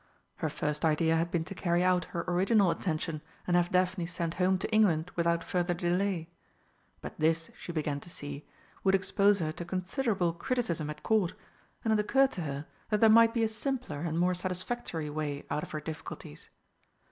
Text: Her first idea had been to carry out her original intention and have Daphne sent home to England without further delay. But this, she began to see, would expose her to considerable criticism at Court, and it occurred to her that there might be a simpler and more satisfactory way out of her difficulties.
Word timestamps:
Her 0.37 0.49
first 0.49 0.83
idea 0.83 1.15
had 1.15 1.29
been 1.29 1.43
to 1.45 1.53
carry 1.53 1.83
out 1.83 2.05
her 2.05 2.25
original 2.27 2.71
intention 2.71 3.21
and 3.45 3.55
have 3.55 3.69
Daphne 3.69 4.07
sent 4.07 4.33
home 4.33 4.57
to 4.57 4.71
England 4.73 5.11
without 5.15 5.43
further 5.43 5.75
delay. 5.75 6.27
But 7.01 7.19
this, 7.19 7.51
she 7.55 7.71
began 7.71 7.99
to 7.99 8.09
see, 8.09 8.43
would 8.83 8.95
expose 8.95 9.37
her 9.37 9.51
to 9.51 9.63
considerable 9.63 10.33
criticism 10.33 10.89
at 10.89 11.03
Court, 11.03 11.35
and 11.83 11.93
it 11.93 11.99
occurred 11.99 12.31
to 12.31 12.41
her 12.41 12.65
that 12.89 12.99
there 12.99 13.11
might 13.11 13.35
be 13.35 13.43
a 13.43 13.47
simpler 13.47 13.99
and 13.99 14.17
more 14.17 14.33
satisfactory 14.33 15.07
way 15.11 15.45
out 15.51 15.61
of 15.61 15.69
her 15.69 15.79
difficulties. 15.79 16.49